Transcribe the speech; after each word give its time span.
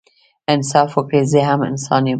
انصاف 0.53 0.89
وکړئ 0.95 1.21
زه 1.31 1.39
هم 1.49 1.59
انسان 1.71 2.01
يم 2.05 2.09